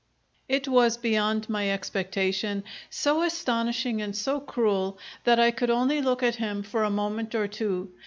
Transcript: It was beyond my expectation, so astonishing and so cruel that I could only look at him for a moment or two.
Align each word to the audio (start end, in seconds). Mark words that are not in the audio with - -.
It 0.49 0.67
was 0.67 0.97
beyond 0.97 1.47
my 1.47 1.69
expectation, 1.69 2.63
so 2.89 3.21
astonishing 3.21 4.01
and 4.01 4.15
so 4.17 4.39
cruel 4.39 4.97
that 5.25 5.39
I 5.39 5.51
could 5.51 5.69
only 5.69 6.01
look 6.01 6.23
at 6.23 6.37
him 6.37 6.63
for 6.63 6.83
a 6.83 6.89
moment 6.89 7.35
or 7.35 7.47
two. 7.47 7.91